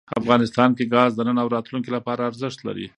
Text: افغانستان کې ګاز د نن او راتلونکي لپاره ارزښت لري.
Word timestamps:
افغانستان 0.21 0.69
کې 0.77 0.85
ګاز 0.93 1.11
د 1.15 1.19
نن 1.27 1.37
او 1.43 1.47
راتلونکي 1.55 1.89
لپاره 1.97 2.21
ارزښت 2.29 2.59
لري. 2.67 2.87